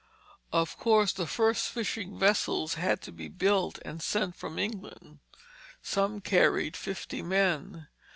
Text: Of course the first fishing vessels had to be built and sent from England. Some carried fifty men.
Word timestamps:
Of 0.51 0.79
course 0.79 1.13
the 1.13 1.27
first 1.27 1.69
fishing 1.69 2.17
vessels 2.17 2.73
had 2.73 3.03
to 3.03 3.11
be 3.11 3.27
built 3.27 3.77
and 3.85 4.01
sent 4.01 4.35
from 4.35 4.57
England. 4.57 5.19
Some 5.83 6.21
carried 6.21 6.75
fifty 6.75 7.21
men. 7.21 7.85